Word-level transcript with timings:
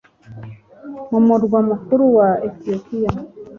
mu 1.09 1.19
murwa 1.27 1.59
mukuru 1.69 2.03
wa 2.17 2.29
Etiyopiya 2.47 3.11